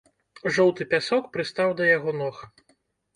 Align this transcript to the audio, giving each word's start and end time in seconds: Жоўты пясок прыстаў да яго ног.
Жоўты 0.53 0.87
пясок 0.93 1.27
прыстаў 1.35 1.75
да 1.83 1.91
яго 1.91 2.11
ног. 2.23 2.41